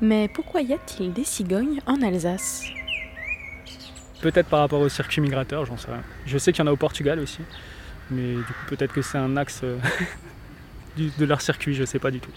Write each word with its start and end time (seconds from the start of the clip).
Mais 0.00 0.28
pourquoi 0.28 0.60
y 0.60 0.74
a-t-il 0.74 1.12
des 1.12 1.24
cigognes 1.24 1.80
en 1.86 2.02
Alsace 2.02 2.64
Peut-être 4.20 4.48
par 4.48 4.60
rapport 4.60 4.80
au 4.80 4.88
circuit 4.88 5.20
migrateur, 5.20 5.64
j'en 5.64 5.76
sais 5.76 5.90
rien. 5.90 6.02
Je 6.26 6.38
sais 6.38 6.52
qu'il 6.52 6.64
y 6.64 6.68
en 6.68 6.70
a 6.70 6.72
au 6.72 6.76
Portugal 6.76 7.18
aussi, 7.18 7.40
mais 8.10 8.34
du 8.34 8.42
coup 8.42 8.66
peut-être 8.68 8.92
que 8.92 9.02
c'est 9.02 9.18
un 9.18 9.36
axe 9.36 9.60
euh, 9.64 9.78
de 10.96 11.24
leur 11.24 11.40
circuit, 11.40 11.74
je 11.74 11.82
ne 11.82 11.86
sais 11.86 11.98
pas 11.98 12.10
du 12.10 12.20
tout. 12.20 12.32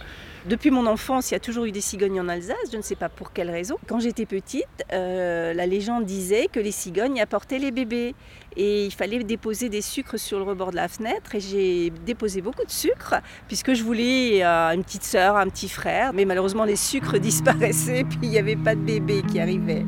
Depuis 0.46 0.72
mon 0.72 0.86
enfance, 0.86 1.32
il 1.32 1.34
y 1.34 1.38
a 1.38 1.40
toujours 1.40 1.66
eu 1.66 1.72
des 1.72 1.82
cigognes 1.82 2.22
en 2.22 2.30
Alsace, 2.30 2.56
je 2.72 2.78
ne 2.78 2.82
sais 2.82 2.96
pas 2.96 3.10
pour 3.10 3.34
quelle 3.34 3.50
raison. 3.50 3.76
Quand 3.88 4.00
j'étais 4.00 4.26
petite, 4.26 4.68
euh, 4.94 5.54
la 5.54 5.66
légende 5.66 6.06
disait 6.06 6.48
que 6.52 6.62
les 6.62 6.72
cigognes 6.72 7.20
apportaient 7.20 7.60
les 7.60 7.72
bébés 7.72 8.16
et 8.56 8.86
il 8.86 8.92
fallait 8.92 9.22
déposer 9.26 9.68
des 9.68 9.82
sucres 9.82 10.18
sur 10.18 10.38
le 10.38 10.46
rebord 10.46 10.72
de 10.72 10.78
la 10.78 10.88
fenêtre 10.88 11.36
et 11.36 11.42
j'ai 11.42 11.90
déposé 12.06 12.42
beaucoup 12.42 12.64
de 12.64 12.72
sucre 12.72 13.16
puisque 13.48 13.74
je 13.74 13.84
voulais 13.84 14.44
euh, 14.44 14.72
une 14.74 14.84
petite 14.84 15.04
sœur, 15.04 15.36
un 15.36 15.48
petit 15.50 15.68
frère, 15.70 16.14
mais 16.14 16.24
malheureusement 16.24 16.64
les 16.64 16.78
sucres 16.78 17.20
disparaissaient 17.20 18.06
puis 18.06 18.20
il 18.24 18.30
n'y 18.30 18.40
avait 18.40 18.56
pas 18.56 18.76
de 18.76 18.82
bébé 18.82 19.24
qui 19.30 19.42
arrivait. 19.42 19.86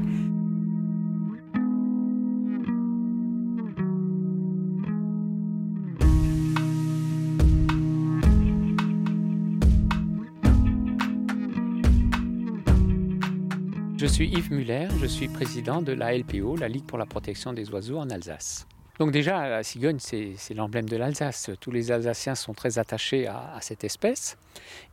Je 14.02 14.08
suis 14.08 14.30
Yves 14.30 14.52
Muller, 14.52 14.88
je 15.00 15.05
suis 15.05 15.28
président 15.28 15.84
de 15.84 15.91
la 15.91 16.18
LPO, 16.18 16.55
la 16.55 16.68
Ligue 16.68 16.88
pour 16.88 16.98
la 16.98 17.05
protection 17.05 17.54
des 17.54 17.70
oiseaux 17.70 18.00
en 18.00 18.09
Alsace. 18.09 18.66
Donc 18.98 19.12
déjà, 19.12 19.48
la 19.48 19.62
cigogne, 19.62 20.00
c'est 20.00 20.55
l'emblème 20.55 20.90
de 20.90 20.98
l'Alsace. 20.98 21.52
Tous 21.59 21.70
les 21.70 21.92
Alsaciens 21.92 22.34
sont 22.34 22.56
très 22.56 22.80
attachés 22.80 23.28
à, 23.28 23.54
à 23.54 23.62
cette 23.62 23.84
espèce 23.84 24.40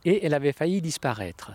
et 0.05 0.23
elle 0.23 0.35
avait 0.35 0.53
failli 0.53 0.79
disparaître. 0.79 1.53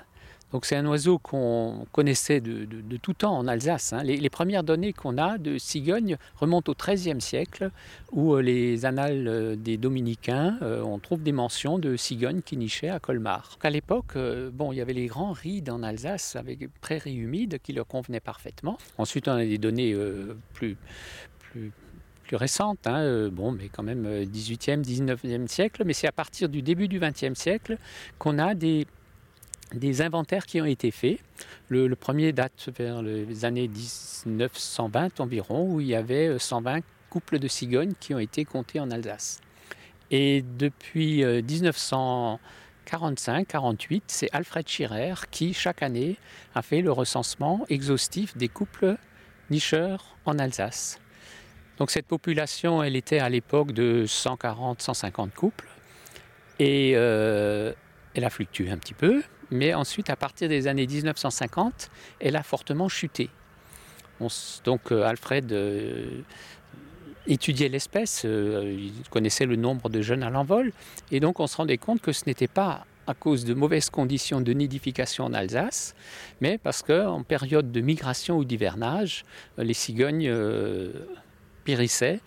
Donc 0.54 0.66
c'est 0.66 0.76
un 0.76 0.86
oiseau 0.86 1.18
qu'on 1.18 1.84
connaissait 1.90 2.40
de, 2.40 2.96
tout 2.98 3.12
temps 3.12 3.36
en 3.36 3.48
Alsace. 3.48 3.92
Hein. 3.92 4.04
Les, 4.04 4.30
premières 4.30 4.62
données 4.62 4.92
qu'on 4.92 5.18
a 5.18 5.36
de 5.36 5.58
cigogne 5.58 6.16
remontent 6.36 6.70
au 6.70 6.76
XIIIe 6.76 7.20
siècle, 7.20 7.72
où 8.12 8.34
euh, 8.34 8.40
les 8.40 8.86
annales 8.86 9.26
euh, 9.26 9.56
des 9.56 9.76
dominicains, 9.78 10.56
euh, 10.62 10.80
on 10.82 11.00
trouve 11.00 11.24
des 11.24 11.32
mentions 11.32 11.80
de 11.80 11.96
cigognes 11.96 12.40
qui 12.40 12.56
nichaient 12.56 12.88
à 12.88 13.00
Colmar. 13.00 13.58
À 13.64 13.70
l'époque, 13.70 14.16
bon, 14.52 14.70
il 14.70 14.76
y 14.76 14.80
avait 14.80 14.92
les 14.92 15.06
grands 15.06 15.32
rides 15.32 15.70
en 15.70 15.82
Alsace 15.82 16.36
avec 16.36 16.68
prairies 16.80 17.16
humides 17.16 17.58
qui 17.60 17.72
leur 17.72 17.88
convenaient 17.88 18.20
parfaitement. 18.20 18.78
Ensuite, 18.96 19.26
on 19.26 19.32
a 19.32 19.44
des 19.44 19.58
données 19.58 19.92
plus, 20.52 20.76
plus 21.50 21.72
hein, 22.40 23.28
bon, 23.32 23.50
mais 23.50 23.68
quand 23.70 23.82
même 23.82 24.06
18e, 24.22 24.84
19e 24.84 25.48
siècle, 25.48 25.82
mais 25.84 25.94
c'est 25.94 26.06
à 26.06 26.12
partir 26.12 26.48
du 26.48 26.62
début 26.62 26.86
du 26.86 27.00
20e 27.00 27.34
siècle 27.34 27.76
qu'on 28.20 28.38
a 28.38 28.54
des 28.54 28.86
des 29.74 30.02
inventaires 30.02 30.46
qui 30.46 30.60
ont 30.60 30.66
été 30.66 30.90
faits. 30.90 31.18
Le, 31.68 31.94
premier 31.94 32.32
date 32.32 32.68
vers 32.76 33.02
les 33.02 33.44
années 33.44 33.68
1920 33.68 35.20
environ, 35.20 35.66
où 35.68 35.80
il 35.80 35.88
y 35.88 35.94
avait 35.94 36.38
120 36.38 36.76
euh, 36.76 36.80
couples 37.10 37.38
de 37.38 37.48
cigognes 37.48 37.94
qui 37.98 38.14
ont 38.14 38.18
été 38.18 38.44
comptés 38.44 38.80
en 38.80 38.90
Alsace. 38.90 39.40
Et 40.10 40.44
depuis 40.58 41.22
1945-48, 41.22 42.38
euh, 43.96 44.00
c'est 44.06 44.28
Alfred 44.32 44.68
Schirer 44.68 45.14
qui, 45.30 45.54
chaque 45.54 45.82
année, 45.82 46.16
a 46.54 46.62
fait 46.62 46.82
le 46.82 46.92
recensement 46.92 47.64
exhaustif 47.68 48.36
des 48.36 48.48
couples 48.48 48.96
nicheurs 49.50 50.16
en 50.24 50.38
Alsace. 50.38 50.98
Donc 51.78 51.90
cette 51.90 52.06
population, 52.06 52.82
elle 52.82 52.96
était 52.96 53.18
à 53.18 53.28
l'époque 53.28 53.72
de 53.72 54.04
140-150 54.06 55.30
couples. 55.30 55.68
Et 56.58 56.92
euh, 56.94 57.72
elle 58.14 58.24
a 58.24 58.30
fluctué 58.30 58.70
un 58.70 58.78
petit 58.78 58.94
peu, 58.94 59.22
mais 59.50 59.74
ensuite, 59.74 60.10
à 60.10 60.16
partir 60.16 60.48
des 60.48 60.66
années 60.66 60.86
1950, 60.86 61.90
elle 62.20 62.36
a 62.36 62.42
fortement 62.42 62.88
chuté. 62.88 63.30
donc 64.64 64.92
euh, 64.92 65.04
Alfred 65.04 65.52
euh, 65.52 66.20
étudiait 67.26 67.68
l'espèce, 67.68 68.22
euh, 68.24 68.76
il 68.78 69.08
connaissait 69.10 69.46
le 69.46 69.56
nombre 69.56 69.88
de 69.88 70.02
jeunes 70.02 70.22
à 70.22 70.30
l'envol, 70.30 70.72
et 71.10 71.20
donc 71.20 71.40
on 71.40 71.46
se 71.46 71.56
rendait 71.56 71.78
compte 71.78 72.00
que 72.00 72.12
ce 72.12 72.24
n'était 72.26 72.48
pas 72.48 72.86
à 73.06 73.12
cause 73.12 73.44
de 73.44 73.52
mauvaises 73.52 73.90
conditions 73.90 74.40
de 74.40 74.52
nidification 74.52 75.24
en 75.24 75.34
Alsace, 75.34 75.94
mais 76.40 76.56
parce 76.56 76.82
qu'en 76.82 77.22
période 77.22 77.70
de 77.70 77.80
migration 77.82 78.38
ou 78.38 78.44
d'hivernage, 78.44 79.26
les 79.58 79.74
cigognes 79.74 80.32
périssaient, 81.64 82.20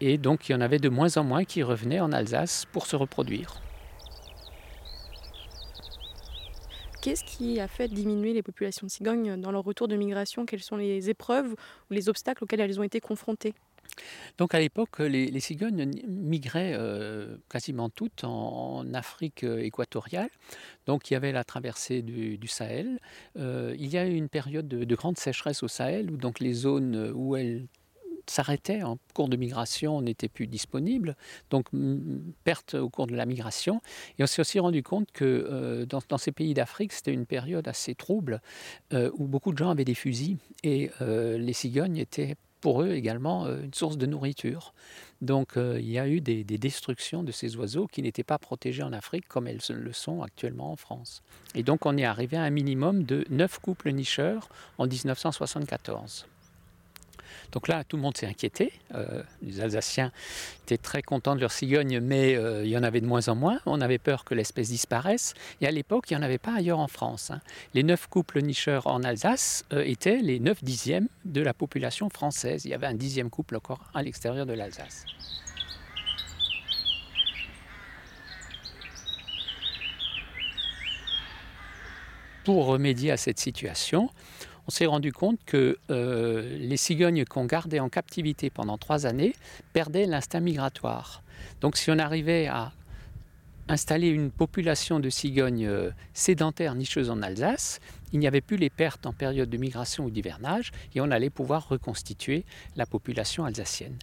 et 0.00 0.16
donc 0.16 0.48
il 0.48 0.52
y 0.52 0.54
en 0.54 0.62
avait 0.62 0.78
de 0.78 0.88
moins 0.88 1.18
en 1.18 1.24
moins 1.24 1.44
qui 1.44 1.62
revenaient 1.62 2.00
en 2.00 2.12
Alsace 2.12 2.66
pour 2.72 2.86
se 2.86 2.96
reproduire. 2.96 3.60
Qu'est-ce 7.02 7.24
qui 7.24 7.58
a 7.58 7.66
fait 7.66 7.88
diminuer 7.88 8.32
les 8.32 8.44
populations 8.44 8.86
de 8.86 8.90
cigognes 8.92 9.40
dans 9.40 9.50
leur 9.50 9.64
retour 9.64 9.88
de 9.88 9.96
migration? 9.96 10.46
Quelles 10.46 10.62
sont 10.62 10.76
les 10.76 11.10
épreuves 11.10 11.56
ou 11.90 11.94
les 11.94 12.08
obstacles 12.08 12.44
auxquels 12.44 12.60
elles 12.60 12.78
ont 12.78 12.84
été 12.84 13.00
confrontées? 13.00 13.54
Donc 14.38 14.54
à 14.54 14.60
l'époque, 14.60 15.00
les, 15.00 15.40
cigognes 15.40 15.90
migraient 16.06 16.74
euh, 16.74 17.36
quasiment 17.50 17.90
toutes 17.90 18.22
en, 18.22 18.84
Afrique 18.94 19.42
euh, 19.42 19.58
équatoriale. 19.58 20.30
Donc 20.86 21.10
il 21.10 21.14
y 21.14 21.16
avait 21.16 21.32
la 21.32 21.42
traversée 21.42 22.02
du, 22.02 22.46
Sahel. 22.46 23.00
Euh, 23.36 23.74
il 23.76 23.88
y 23.88 23.98
a 23.98 24.06
eu 24.06 24.14
une 24.14 24.28
période 24.28 24.68
de, 24.68 24.84
de, 24.84 24.94
grande 24.94 25.18
sécheresse 25.18 25.64
au 25.64 25.68
Sahel 25.68 26.08
où 26.08 26.16
donc 26.16 26.38
les 26.38 26.52
zones 26.52 27.10
où 27.16 27.34
elles 27.34 27.66
s'arrêtait 28.26 28.82
en 28.82 28.98
cours 29.14 29.28
de 29.28 29.36
migration, 29.36 30.00
n'était 30.02 30.28
plus 30.28 30.46
disponible, 30.46 31.16
donc 31.50 31.66
perte 32.44 32.74
au 32.74 32.88
cours 32.88 33.06
de 33.06 33.14
la 33.14 33.26
migration. 33.26 33.80
Et 34.18 34.22
on 34.22 34.26
s'est 34.26 34.40
aussi 34.40 34.58
rendu 34.58 34.82
compte 34.82 35.10
que 35.12 35.24
euh, 35.24 35.86
dans, 35.86 36.18
ces 36.18 36.32
pays 36.32 36.54
d'Afrique, 36.54 36.92
c'était 36.92 37.12
une 37.12 37.26
période 37.26 37.66
assez 37.68 37.94
trouble 37.94 38.40
euh, 38.92 39.10
où 39.14 39.26
beaucoup 39.26 39.52
de 39.52 39.58
gens 39.58 39.70
avaient 39.70 39.84
des 39.84 39.94
fusils 39.94 40.38
et 40.62 40.90
euh, 41.00 41.38
les 41.38 41.52
cigognes 41.52 41.96
étaient 41.96 42.36
pour 42.60 42.82
eux 42.82 42.92
également 42.92 43.48
une 43.48 43.74
source 43.74 43.98
de 43.98 44.06
nourriture. 44.06 44.72
Donc 45.20 45.54
il 45.56 45.90
y 45.90 45.98
a 45.98 46.06
eu 46.06 46.20
des, 46.20 46.44
des, 46.44 46.58
destructions 46.58 47.24
de 47.24 47.32
ces 47.32 47.56
oiseaux 47.56 47.88
qui 47.88 48.02
n'étaient 48.02 48.22
pas 48.22 48.38
protégés 48.38 48.84
en 48.84 48.92
Afrique 48.92 49.26
comme 49.26 49.48
elles 49.48 49.58
le 49.70 49.92
sont 49.92 50.22
actuellement 50.22 50.70
en 50.70 50.76
France. 50.76 51.24
Et 51.56 51.64
donc 51.64 51.86
on 51.86 51.96
est 51.96 52.04
arrivé 52.04 52.36
à 52.36 52.42
un 52.42 52.50
minimum 52.50 53.02
de 53.02 53.24
9 53.30 53.58
couples 53.58 53.90
nicheurs 53.90 54.48
en 54.78 54.86
1974. 54.86 56.28
Donc 57.52 57.68
là, 57.68 57.84
tout 57.84 57.96
le 57.96 58.02
monde 58.02 58.16
s'est 58.16 58.26
inquiété. 58.26 58.72
Euh, 58.94 59.22
les 59.42 59.60
Alsaciens 59.60 60.12
étaient 60.64 60.78
très 60.78 61.02
contents 61.02 61.34
de 61.34 61.40
leur 61.40 61.52
cigogne, 61.52 62.00
mais 62.00 62.34
euh, 62.34 62.64
il 62.64 62.70
y 62.70 62.78
en 62.78 62.82
avait 62.82 63.00
de 63.00 63.06
moins 63.06 63.28
en 63.28 63.34
moins. 63.34 63.60
On 63.66 63.80
avait 63.80 63.98
peur 63.98 64.24
que 64.24 64.34
l'espèce 64.34 64.68
disparaisse. 64.68 65.34
Et 65.60 65.66
à 65.66 65.70
l'époque, 65.70 66.10
il 66.10 66.16
n'y 66.16 66.20
en 66.20 66.24
avait 66.24 66.38
pas 66.38 66.54
ailleurs 66.56 66.78
en 66.78 66.88
France. 66.88 67.30
Hein. 67.30 67.40
Les 67.74 67.82
neuf 67.82 68.06
couples 68.06 68.40
nicheurs 68.40 68.86
en 68.86 69.02
Alsace 69.02 69.64
euh, 69.72 69.82
étaient 69.84 70.18
les 70.18 70.40
neuf 70.40 70.62
dixièmes 70.64 71.08
de 71.24 71.42
la 71.42 71.54
population 71.54 72.08
française. 72.08 72.64
Il 72.64 72.70
y 72.70 72.74
avait 72.74 72.86
un 72.86 72.94
dixième 72.94 73.30
couple 73.30 73.56
encore 73.56 73.80
à 73.94 74.02
l'extérieur 74.02 74.46
de 74.46 74.52
l'Alsace. 74.52 75.04
Pour 82.44 82.66
remédier 82.66 83.12
à 83.12 83.16
cette 83.16 83.38
situation, 83.38 84.10
on 84.66 84.70
s'est 84.70 84.86
rendu 84.86 85.12
compte 85.12 85.38
que 85.44 85.78
euh, 85.90 86.58
les 86.58 86.76
cigognes 86.76 87.24
qu'on 87.24 87.46
gardait 87.46 87.80
en 87.80 87.88
captivité 87.88 88.50
pendant 88.50 88.78
trois 88.78 89.06
années 89.06 89.34
perdaient 89.72 90.06
l'instinct 90.06 90.40
migratoire. 90.40 91.22
Donc 91.60 91.76
si 91.76 91.90
on 91.90 91.98
arrivait 91.98 92.46
à 92.46 92.72
installer 93.68 94.08
une 94.08 94.30
population 94.30 95.00
de 95.00 95.10
cigognes 95.10 95.66
euh, 95.66 95.90
sédentaires 96.14 96.74
nicheuses 96.74 97.10
en 97.10 97.22
Alsace, 97.22 97.80
il 98.12 98.18
n'y 98.18 98.26
avait 98.26 98.40
plus 98.40 98.56
les 98.56 98.70
pertes 98.70 99.06
en 99.06 99.12
période 99.12 99.48
de 99.48 99.56
migration 99.56 100.04
ou 100.04 100.10
d'hivernage 100.10 100.72
et 100.94 101.00
on 101.00 101.10
allait 101.10 101.30
pouvoir 101.30 101.68
reconstituer 101.68 102.44
la 102.76 102.86
population 102.86 103.44
alsacienne. 103.44 103.96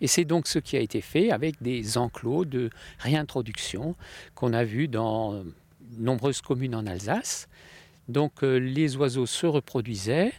Et 0.00 0.06
c'est 0.06 0.24
donc 0.24 0.46
ce 0.46 0.58
qui 0.58 0.76
a 0.76 0.80
été 0.80 1.02
fait 1.02 1.30
avec 1.30 1.62
des 1.62 1.98
enclos 1.98 2.46
de 2.46 2.70
réintroduction 3.00 3.94
qu'on 4.34 4.54
a 4.54 4.64
vus 4.64 4.88
dans 4.88 5.44
nombreuses 5.98 6.40
communes 6.40 6.74
en 6.74 6.86
Alsace. 6.86 7.48
Donc 8.10 8.42
euh, 8.42 8.58
les 8.58 8.96
oiseaux 8.96 9.26
se 9.26 9.46
reproduisaient, 9.46 10.32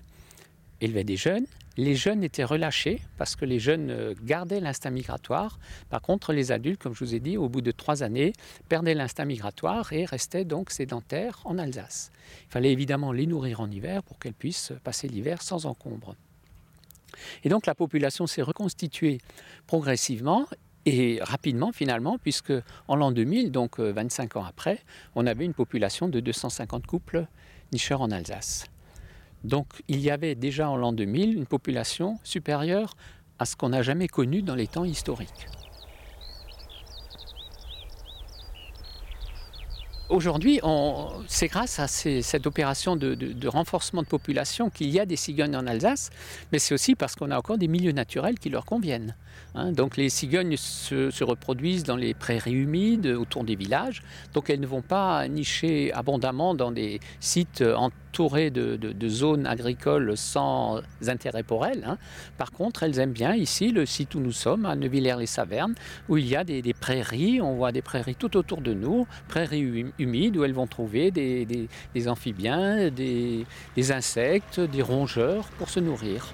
élevaient 0.82 1.06
des 1.06 1.16
jeunes. 1.16 1.46
Les 1.78 1.96
jeunes 1.96 2.22
étaient 2.22 2.44
relâchés 2.44 3.00
parce 3.18 3.38
que 3.38 3.46
les 3.46 3.60
jeunes 3.60 3.90
euh, 3.92 4.14
gardaient 4.24 4.60
l'instinct 4.60 4.90
migratoire. 4.90 5.58
Par 5.90 6.02
contre, 6.02 6.34
les 6.34 6.52
adultes, 6.52 6.82
comme 6.82 6.94
je 6.94 7.06
vous 7.06 7.16
ai 7.16 7.22
dit, 7.22 7.38
au 7.38 7.48
bout 7.48 7.62
de 7.62 7.72
trois 7.72 8.04
années, 8.04 8.34
perdaient 8.68 8.94
l'instinct 8.94 9.24
migratoire 9.24 9.94
et 9.94 10.04
restaient 10.04 10.44
donc 10.44 10.70
sédentaires 10.70 11.40
en 11.46 11.58
Alsace. 11.58 12.12
Il 12.48 12.52
fallait 12.52 12.74
évidemment 12.74 13.14
les 13.14 13.26
nourrir 13.26 13.62
en 13.62 13.72
hiver 13.72 14.04
pour 14.04 14.20
qu'elles 14.20 14.34
puissent 14.34 14.74
passer 14.84 15.08
l'hiver 15.08 15.42
sans 15.42 15.66
encombre. 15.66 16.16
Et 17.46 17.50
donc 17.50 17.66
la 17.68 17.76
population 17.76 18.28
s'est 18.28 18.42
reconstituée 18.42 19.20
progressivement 19.66 20.46
et 20.86 21.20
rapidement 21.22 21.72
finalement, 21.72 22.18
puisque 22.18 22.54
en 22.88 22.96
l'an 22.96 23.12
2000, 23.12 23.52
donc 23.52 23.80
25 23.80 24.36
euh, 24.36 24.40
ans 24.40 24.46
après, 24.46 24.80
on 25.16 25.26
avait 25.28 25.46
une 25.46 25.54
population 25.54 26.08
de 26.08 26.20
250 26.20 26.88
couples 26.88 27.26
nicheurs 27.72 28.02
en 28.02 28.12
Alsace. 28.12 28.66
Donc 29.44 29.68
il 29.88 30.00
y 30.00 30.12
avait 30.12 30.36
déjà 30.36 30.70
en 30.70 30.78
l'an 30.78 30.94
2000 30.94 31.36
une 31.36 31.46
population 31.46 32.20
supérieure 32.24 32.96
à 33.40 33.46
ce 33.46 33.56
qu'on 33.56 33.70
n'a 33.70 33.82
jamais 33.82 34.08
connu 34.08 34.42
dans 34.42 34.56
les 34.56 34.68
temps 34.68 34.86
historiques. 34.86 35.48
Aujourd'hui, 40.12 40.60
c'est 41.28 41.48
grâce 41.48 41.80
à 41.80 41.88
cette 41.88 42.46
opération 42.46 42.98
de, 42.98 43.48
renforcement 43.48 44.02
de 44.02 44.08
population 44.08 44.70
qu'il 44.70 44.90
y 44.90 45.00
a 45.00 45.06
des 45.06 45.16
cigognes 45.16 45.56
en 45.56 45.66
Alsace, 45.66 46.10
mais 46.52 46.60
c'est 46.60 46.74
aussi 46.74 46.96
parce 46.96 47.16
qu'on 47.16 47.32
a 47.32 47.38
encore 47.38 47.58
des 47.58 47.70
milieux 47.70 47.94
naturels 47.94 48.38
qui 48.38 48.50
leur 48.50 48.66
conviennent. 48.66 49.16
Hein. 49.56 49.72
donc 49.72 49.96
les 49.98 50.10
cigognes 50.10 50.58
se, 50.58 51.24
reproduisent 51.24 51.84
dans 51.84 51.96
les 51.96 52.14
prairies 52.14 52.52
humides 52.52 53.08
autour 53.08 53.46
des 53.46 53.56
villages, 53.56 54.04
donc 54.34 54.50
elles 54.50 54.60
ne 54.60 54.68
vont 54.68 54.82
pas 54.82 55.30
nicher 55.30 55.94
abondamment 55.94 56.56
dans 56.56 56.72
des 56.72 57.00
sites 57.22 57.62
entourés 58.12 58.50
de, 58.50 59.08
zones 59.08 59.48
agricoles 59.48 60.18
sans 60.18 60.82
intérêt 61.08 61.44
pour 61.44 61.66
elles. 61.66 61.86
Hein. 61.88 61.98
Par 62.38 62.52
contre, 62.52 62.84
elles 62.84 63.00
aiment 63.00 63.14
bien 63.14 63.34
ici 63.36 63.72
le 63.72 63.86
site 63.86 64.16
où 64.16 64.20
nous 64.20 64.34
sommes, 64.34 64.66
à 64.66 64.76
Neuvillers-les-Savernes, 64.76 65.76
où 66.10 66.18
il 66.18 66.28
y 66.28 66.36
a 66.36 66.44
des, 66.44 66.74
prairies, 66.74 67.40
on 67.42 67.54
voit 67.54 67.72
des 67.72 67.82
prairies 67.82 68.16
tout 68.16 68.36
autour 68.36 68.60
de 68.60 68.74
nous, 68.74 69.08
prairies 69.30 69.94
humides 69.98 70.36
où 70.36 70.44
elles 70.44 70.54
vont 70.54 70.68
trouver 70.68 71.12
des, 71.12 72.08
amphibiens, 72.08 72.90
des 72.90 73.46
insectes, 73.92 74.60
des 74.60 74.82
rongeurs 74.82 75.46
pour 75.58 75.70
se 75.70 75.80
nourrir. 75.80 76.34